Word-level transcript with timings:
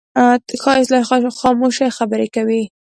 ښایست 0.61 0.91
له 0.93 1.01
خاموشۍ 1.39 1.89
خبرې 1.97 2.27
کوي 2.35 2.63